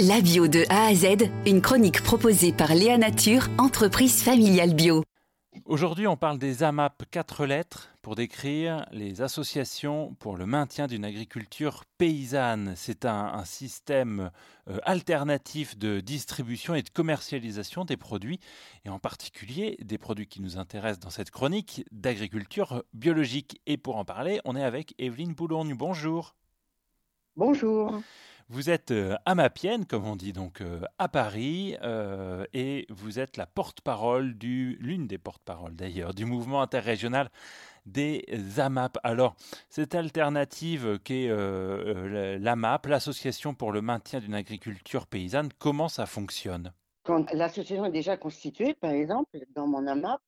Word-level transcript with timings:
La 0.00 0.20
bio 0.20 0.48
de 0.48 0.64
A 0.70 0.86
à 0.86 0.94
Z, 0.94 1.30
une 1.46 1.60
chronique 1.62 2.02
proposée 2.02 2.52
par 2.52 2.74
Léa 2.74 2.98
Nature, 2.98 3.46
entreprise 3.58 4.24
familiale 4.24 4.74
bio. 4.74 5.04
Aujourd'hui, 5.66 6.08
on 6.08 6.16
parle 6.16 6.38
des 6.38 6.64
AMAP 6.64 7.04
4 7.12 7.46
lettres 7.46 7.90
pour 8.02 8.16
décrire 8.16 8.86
les 8.90 9.22
associations 9.22 10.16
pour 10.18 10.36
le 10.36 10.46
maintien 10.46 10.88
d'une 10.88 11.04
agriculture 11.04 11.84
paysanne. 11.96 12.72
C'est 12.74 13.04
un, 13.04 13.44
système 13.44 14.32
euh, 14.68 14.78
alternatif 14.82 15.78
de 15.78 16.00
distribution 16.00 16.74
et 16.74 16.82
de 16.82 16.90
commercialisation 16.90 17.84
des 17.84 17.96
produits, 17.96 18.40
et 18.84 18.88
en 18.88 18.98
particulier 18.98 19.76
des 19.80 19.96
produits 19.96 20.26
qui 20.26 20.42
nous 20.42 20.58
intéressent 20.58 21.04
dans 21.04 21.10
cette 21.10 21.30
chronique 21.30 21.84
d'agriculture 21.92 22.82
biologique. 22.94 23.60
Et 23.66 23.76
pour 23.76 23.94
en 23.94 24.04
parler, 24.04 24.40
on 24.44 24.56
est 24.56 24.64
avec 24.64 24.92
Evelyne 24.98 25.34
Boulogne. 25.34 25.74
Bonjour. 25.74 26.34
Bonjour. 27.36 28.00
Vous 28.50 28.68
êtes 28.68 28.90
euh, 28.90 29.16
amapienne, 29.24 29.86
comme 29.86 30.06
on 30.06 30.16
dit 30.16 30.34
donc 30.34 30.60
euh, 30.60 30.82
à 30.98 31.08
Paris, 31.08 31.76
euh, 31.82 32.44
et 32.52 32.86
vous 32.90 33.18
êtes 33.18 33.38
la 33.38 33.46
porte-parole 33.46 34.36
du, 34.36 34.76
l'une 34.80 35.06
des 35.06 35.16
porte-paroles 35.16 35.74
d'ailleurs, 35.74 36.12
du 36.12 36.26
mouvement 36.26 36.60
interrégional 36.60 37.30
des 37.86 38.22
AMAP. 38.58 38.98
Alors, 39.02 39.34
cette 39.70 39.94
alternative 39.94 40.98
qu'est 41.04 41.28
l'AMAP, 41.28 42.86
l'Association 42.86 43.54
pour 43.54 43.72
le 43.72 43.80
maintien 43.80 44.20
d'une 44.20 44.34
agriculture 44.34 45.06
paysanne, 45.06 45.48
comment 45.58 45.88
ça 45.88 46.06
fonctionne? 46.06 46.72
L'association 47.32 47.84
est 47.84 47.90
déjà 47.90 48.16
constituée, 48.16 48.74
par 48.74 48.90
exemple, 48.90 49.38
dans 49.54 49.66
mon 49.66 49.86
AMAP, 49.86 50.22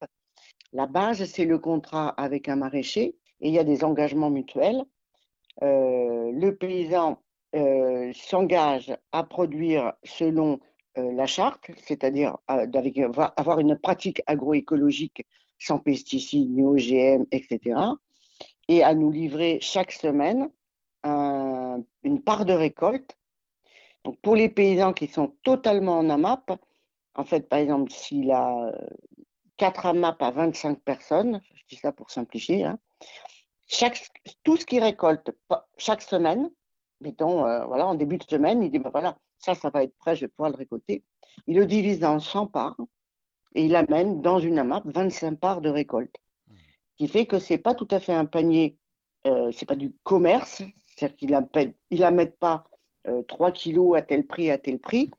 la 0.72 0.86
base, 0.86 1.24
c'est 1.24 1.46
le 1.46 1.58
contrat 1.58 2.08
avec 2.08 2.48
un 2.48 2.56
maraîcher 2.56 3.16
et 3.40 3.48
il 3.48 3.54
y 3.54 3.58
a 3.58 3.64
des 3.64 3.84
engagements 3.84 4.30
mutuels. 4.30 4.84
le 5.62 6.50
paysan 6.50 7.18
s'engage 8.14 8.96
à 9.12 9.24
produire 9.24 9.92
selon 10.04 10.60
euh, 10.98 11.12
la 11.12 11.26
charte, 11.26 11.70
c'est-à-dire 11.76 12.38
euh, 12.50 12.66
avoir 13.36 13.60
une 13.60 13.76
pratique 13.76 14.22
agroécologique 14.26 15.26
sans 15.58 15.78
pesticides 15.78 16.50
ni 16.50 16.62
OGM, 16.62 17.24
etc., 17.32 17.80
et 18.68 18.82
à 18.82 18.94
nous 18.94 19.10
livrer 19.10 19.58
chaque 19.60 19.92
semaine 19.92 20.50
une 21.04 22.20
part 22.24 22.44
de 22.44 22.52
récolte. 22.52 23.16
Donc 24.02 24.20
pour 24.22 24.34
les 24.34 24.48
paysans 24.48 24.92
qui 24.92 25.06
sont 25.06 25.36
totalement 25.44 25.98
en 25.98 26.10
AMAP, 26.10 26.50
en 27.14 27.24
fait, 27.24 27.48
par 27.48 27.60
exemple, 27.60 27.92
s'il 27.92 28.32
a 28.32 28.72
4 29.58 29.86
AMAP 29.86 30.20
à 30.20 30.32
25 30.32 30.80
personnes, 30.80 31.40
je 31.54 31.62
dis 31.68 31.76
ça 31.76 31.92
pour 31.92 32.10
simplifier, 32.10 32.64
hein, 32.64 32.78
tout 34.42 34.56
ce 34.56 34.66
qu'il 34.66 34.82
récolte 34.82 35.30
chaque 35.76 36.02
semaine, 36.02 36.50
mettons, 37.00 37.46
euh, 37.46 37.64
voilà, 37.66 37.86
en 37.86 37.94
début 37.94 38.18
de 38.18 38.24
semaine, 38.24 38.62
il 38.62 38.70
dit, 38.70 38.78
ben 38.78 38.90
voilà, 38.90 39.16
ça, 39.38 39.54
ça 39.54 39.70
va 39.70 39.82
être 39.82 39.96
prêt, 39.98 40.16
je 40.16 40.22
vais 40.22 40.28
pouvoir 40.28 40.50
le 40.50 40.56
récolter. 40.56 41.02
Il 41.46 41.56
le 41.56 41.66
divise 41.66 42.04
en 42.04 42.18
100 42.18 42.46
parts 42.48 42.76
et 43.54 43.64
il 43.64 43.76
amène 43.76 44.22
dans 44.22 44.38
une 44.38 44.58
AMAP 44.58 44.84
25 44.86 45.38
parts 45.38 45.60
de 45.60 45.68
récolte. 45.68 46.16
Ce 46.48 46.96
qui 46.96 47.08
fait 47.08 47.26
que 47.26 47.38
c'est 47.38 47.58
pas 47.58 47.74
tout 47.74 47.88
à 47.90 48.00
fait 48.00 48.14
un 48.14 48.24
panier, 48.24 48.78
euh, 49.26 49.50
c'est 49.52 49.66
pas 49.66 49.76
du 49.76 49.92
commerce, 50.02 50.62
c'est-à-dire 50.86 51.16
qu'il 51.16 51.74
il 51.90 52.00
n'amène 52.00 52.30
pas 52.32 52.64
euh, 53.06 53.22
3 53.22 53.52
kilos 53.52 53.96
à 53.96 54.02
tel 54.02 54.26
prix, 54.26 54.50
à 54.50 54.58
tel 54.58 54.78
prix, 54.78 55.10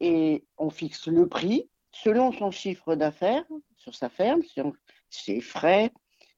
et 0.00 0.44
on 0.56 0.70
fixe 0.70 1.08
le 1.08 1.28
prix 1.28 1.68
selon 1.92 2.32
son 2.32 2.50
chiffre 2.50 2.94
d'affaires 2.94 3.44
sur 3.76 3.94
sa 3.94 4.08
ferme, 4.08 4.42
ses 5.10 5.40
frais, 5.40 5.90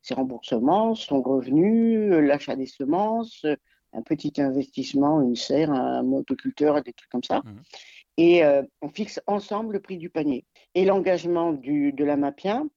ses 0.02 0.14
remboursements, 0.14 0.94
son 0.94 1.22
revenu, 1.22 2.26
l'achat 2.26 2.56
des 2.56 2.66
semences, 2.66 3.44
un 3.92 4.02
petit 4.02 4.32
investissement, 4.40 5.20
une 5.20 5.36
serre, 5.36 5.70
un 5.70 6.02
motoculteur, 6.02 6.82
des 6.82 6.92
trucs 6.92 7.10
comme 7.10 7.24
ça. 7.24 7.42
Mhm. 7.44 7.62
Et 8.16 8.44
euh, 8.44 8.62
on 8.82 8.88
fixe 8.88 9.20
ensemble 9.26 9.74
le 9.74 9.80
prix 9.80 9.96
du 9.96 10.10
panier. 10.10 10.44
Et 10.74 10.84
l'engagement 10.84 11.52
de 11.52 12.04
la 12.04 12.16
Mapien, 12.16 12.68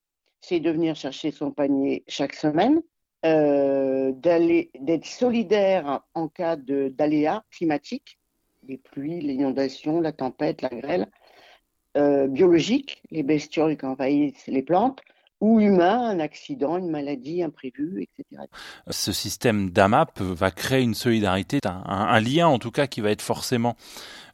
c'est 0.41 0.59
de 0.59 0.71
venir 0.71 0.95
chercher 0.95 1.31
son 1.31 1.51
panier 1.51 2.03
chaque 2.07 2.33
semaine, 2.33 2.81
euh, 3.25 4.11
d'être 4.13 5.05
solidaire 5.05 6.01
en 6.13 6.27
cas 6.27 6.55
d'aléas 6.57 7.43
climatiques, 7.51 8.19
les 8.67 8.77
pluies, 8.77 9.21
les 9.21 9.33
inondations, 9.35 10.01
la 10.01 10.11
tempête, 10.11 10.61
la 10.61 10.69
grêle, 10.69 11.07
euh, 11.95 12.27
biologiques, 12.27 13.01
les 13.11 13.23
bestioles 13.23 13.77
qui 13.77 13.85
envahissent 13.85 14.47
les 14.47 14.63
plantes, 14.63 15.01
ou 15.43 15.59
humain, 15.59 15.99
un 15.99 16.21
accident, 16.21 16.77
une 16.77 16.89
maladie 16.89 17.43
imprévue, 17.43 18.01
etc. 18.01 18.43
Ce 18.89 19.11
système 19.11 19.71
d'AMAP 19.71 20.21
va 20.21 20.51
créer 20.51 20.81
une 20.81 20.93
solidarité, 20.93 21.59
un, 21.65 22.19
lien 22.21 22.47
en 22.47 22.59
tout 22.59 22.71
cas 22.71 22.87
qui 22.87 23.01
va 23.01 23.11
être 23.11 23.21
forcément 23.21 23.75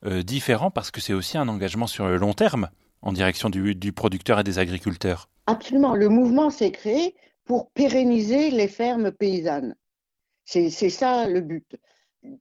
euh, 0.06 0.22
différent 0.22 0.70
parce 0.70 0.92
que 0.92 1.02
c'est 1.02 1.14
aussi 1.14 1.40
un 1.40 1.48
engagement 1.48 1.88
sur 1.88 2.08
le 2.08 2.18
long 2.18 2.34
terme 2.34 2.70
en 3.02 3.12
direction 3.12 3.50
du, 3.50 3.74
du 3.74 3.92
producteur 3.92 4.40
et 4.40 4.44
des 4.44 4.60
agriculteurs. 4.60 5.30
Absolument. 5.48 5.96
Le 5.96 6.10
mouvement 6.10 6.52
s'est 6.52 6.72
créé 6.72 7.16
pour 7.44 7.72
pérenniser 7.72 8.52
les 8.52 8.68
fermes 8.68 9.12
paysannes. 9.12 9.76
C'est 10.46 10.70
ça 10.70 11.28
le 11.28 11.42
but. 11.42 11.76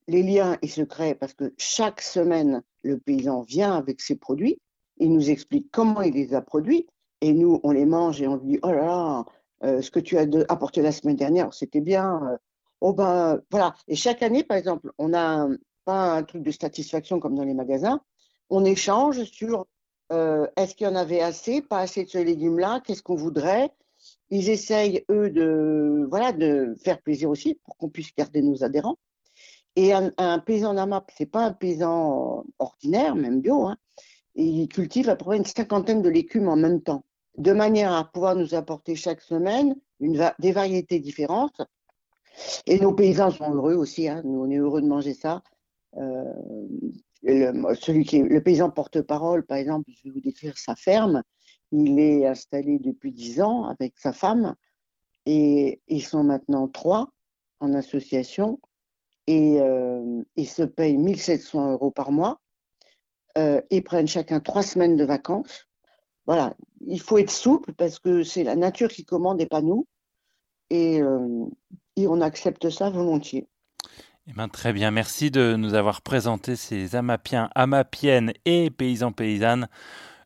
Les 0.08 0.22
liens, 0.22 0.58
ils 0.60 0.70
se 0.70 0.82
créent 0.82 1.14
parce 1.14 1.32
que 1.32 1.54
chaque 1.56 2.02
semaine, 2.02 2.62
le 2.82 2.98
paysan 2.98 3.40
vient 3.40 3.74
avec 3.74 4.02
ses 4.02 4.16
produits, 4.16 4.58
il 4.98 5.10
nous 5.10 5.30
explique 5.30 5.70
comment 5.70 6.02
il 6.02 6.12
les 6.12 6.34
a 6.34 6.42
produits, 6.42 6.86
et 7.20 7.32
nous, 7.32 7.60
on 7.62 7.70
les 7.72 7.86
mange 7.86 8.20
et 8.22 8.28
on 8.28 8.36
dit 8.36 8.58
Oh 8.62 8.70
là 8.70 8.84
là, 8.84 9.24
euh, 9.64 9.82
ce 9.82 9.90
que 9.90 10.00
tu 10.00 10.18
as 10.18 10.26
apporté 10.48 10.82
la 10.82 10.92
semaine 10.92 11.16
dernière, 11.16 11.52
c'était 11.52 11.80
bien. 11.80 12.20
Euh. 12.32 12.36
oh 12.80 12.92
ben 12.92 13.40
voilà. 13.50 13.74
Et 13.88 13.96
chaque 13.96 14.22
année, 14.22 14.44
par 14.44 14.56
exemple, 14.56 14.92
on 14.98 15.14
a 15.14 15.48
pas 15.84 16.12
un 16.12 16.22
truc 16.22 16.42
de 16.42 16.50
satisfaction 16.50 17.20
comme 17.20 17.34
dans 17.34 17.44
les 17.44 17.54
magasins. 17.54 18.00
On 18.50 18.64
échange 18.64 19.24
sur 19.24 19.66
euh, 20.12 20.46
est-ce 20.56 20.74
qu'il 20.74 20.86
y 20.86 20.90
en 20.90 20.96
avait 20.96 21.20
assez, 21.20 21.60
pas 21.62 21.80
assez 21.80 22.04
de 22.04 22.08
ce 22.08 22.18
légume-là, 22.18 22.80
qu'est-ce 22.84 23.02
qu'on 23.02 23.16
voudrait. 23.16 23.70
Ils 24.30 24.48
essayent, 24.48 25.04
eux, 25.10 25.30
de, 25.30 26.06
voilà, 26.08 26.32
de 26.32 26.76
faire 26.82 27.00
plaisir 27.00 27.30
aussi 27.30 27.58
pour 27.64 27.76
qu'on 27.76 27.88
puisse 27.88 28.14
garder 28.14 28.42
nos 28.42 28.62
adhérents. 28.64 28.98
Et 29.76 29.92
un, 29.92 30.38
paysan 30.40 30.74
d'AMAP, 30.74 31.10
c'est 31.16 31.26
pas 31.26 31.44
un 31.44 31.52
paysan 31.52 32.44
ordinaire, 32.58 33.14
même 33.14 33.40
bio. 33.40 33.66
Hein. 33.66 33.76
Il 34.34 34.68
cultive 34.68 35.08
à 35.08 35.16
peu 35.16 35.24
près 35.24 35.36
une 35.36 35.44
cinquantaine 35.44 36.02
de 36.02 36.08
légumes 36.08 36.48
en 36.48 36.56
même 36.56 36.80
temps 36.80 37.04
de 37.38 37.52
manière 37.52 37.92
à 37.92 38.04
pouvoir 38.04 38.34
nous 38.34 38.54
apporter 38.54 38.96
chaque 38.96 39.20
semaine 39.20 39.74
des 40.00 40.52
variétés 40.52 41.00
différentes. 41.00 41.62
Et 42.66 42.78
nos 42.78 42.92
paysans 42.92 43.30
sont 43.30 43.52
heureux 43.52 43.74
aussi, 43.74 44.08
hein. 44.08 44.22
nous 44.24 44.42
on 44.44 44.50
est 44.50 44.56
heureux 44.56 44.82
de 44.82 44.86
manger 44.86 45.14
ça. 45.14 45.42
Euh, 45.96 46.32
le, 47.22 48.38
paysan 48.38 48.70
porte-parole, 48.70 49.44
par 49.44 49.56
exemple, 49.56 49.90
je 49.90 50.04
vais 50.04 50.10
vous 50.10 50.20
décrire 50.20 50.56
sa 50.58 50.76
ferme. 50.76 51.22
Il 51.72 51.98
est 51.98 52.26
installé 52.26 52.78
depuis 52.78 53.12
dix 53.12 53.40
ans 53.40 53.64
avec 53.64 53.98
sa 53.98 54.12
femme 54.12 54.54
et 55.26 55.80
ils 55.88 56.04
sont 56.04 56.24
maintenant 56.24 56.68
trois 56.68 57.10
en 57.60 57.74
association 57.74 58.60
et 59.26 59.60
euh, 59.60 60.22
ils 60.36 60.48
se 60.48 60.62
payent 60.62 60.96
1700 60.96 61.72
euros 61.72 61.90
par 61.90 62.12
mois. 62.12 62.40
Euh, 63.36 63.60
ils 63.70 63.84
prennent 63.84 64.08
chacun 64.08 64.40
trois 64.40 64.62
semaines 64.62 64.96
de 64.96 65.04
vacances 65.04 65.67
voilà, 66.28 66.52
il 66.86 67.00
faut 67.00 67.16
être 67.16 67.30
souple 67.30 67.72
parce 67.72 67.98
que 67.98 68.22
c'est 68.22 68.44
la 68.44 68.54
nature 68.54 68.90
qui 68.90 69.06
commande 69.06 69.40
et 69.40 69.46
pas 69.46 69.62
nous. 69.62 69.86
Et, 70.68 71.00
euh, 71.00 71.46
on 71.96 72.20
accepte 72.20 72.68
ça 72.68 72.90
volontiers. 72.90 73.48
Eh 74.26 74.34
ben, 74.34 74.46
très 74.46 74.74
bien, 74.74 74.90
merci 74.90 75.30
de 75.30 75.56
nous 75.56 75.72
avoir 75.72 76.02
présenté 76.02 76.54
ces 76.54 76.94
amapiens, 76.94 77.48
amapiennes 77.54 78.34
et 78.44 78.68
paysans 78.68 79.10
paysannes 79.10 79.68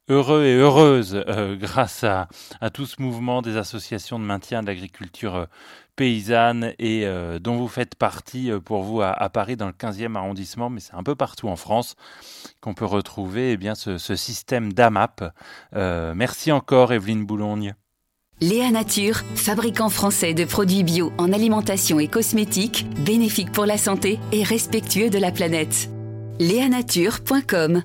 heureux 0.08 0.44
et 0.44 0.56
heureuses 0.56 1.22
euh, 1.28 1.56
grâce 1.56 2.02
à, 2.02 2.28
tout 2.74 2.84
ce 2.84 3.00
mouvement 3.00 3.40
des 3.40 3.56
associations 3.56 4.19
de 4.19 4.24
maintien 4.24 4.60
de 4.60 4.66
l'agriculture 4.66 5.36
euh, 5.36 5.46
paysanne 5.94 6.74
et 6.80 7.06
dont 7.40 7.56
vous 7.56 7.69
faites 7.69 7.94
partie 7.94 8.50
pour 8.64 8.82
vous 8.82 9.02
à, 9.02 9.28
Paris 9.28 9.56
dans 9.56 9.66
le 9.66 9.72
15e 9.72 10.16
arrondissement, 10.16 10.70
mais 10.70 10.80
c'est 10.80 10.94
un 10.94 11.02
peu 11.02 11.14
partout 11.14 11.48
en 11.48 11.56
France 11.56 11.96
qu'on 12.62 12.73
peut 12.73 12.87
retrouver 12.87 13.53
eh 13.53 13.56
bien, 13.59 13.75
ce, 13.75 13.99
système 14.17 14.73
d'AMAP. 14.73 15.25
merci 15.75 16.50
encore 16.53 16.93
Evelyne 16.94 17.26
Boulogne. 17.26 17.75
Léa 18.41 18.73
Nature, 18.73 19.23
fabricant 19.37 19.88
français 19.88 20.35
de 20.35 20.44
produits 20.44 20.82
bio 20.82 21.12
en 21.17 21.32
alimentation 21.32 22.00
et 22.00 22.09
cosmétiques, 22.09 22.87
bénéfique 23.05 23.53
pour 23.53 23.67
la 23.67 23.79
santé 23.79 24.19
et 24.32 24.43
respectueux 24.43 25.11
de 25.11 25.19
la 25.19 25.31
planète. 25.31 25.88
Léanature.com 26.41 27.82